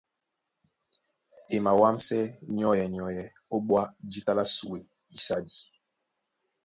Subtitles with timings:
[1.53, 2.21] E mawámsɛ́
[2.55, 3.81] nyɔ́yɛ nyɔ́yɛ ó bwá
[4.11, 4.79] jǐta lá sùe
[5.17, 5.55] ísadi.